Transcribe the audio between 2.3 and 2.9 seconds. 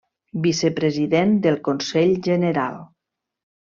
General.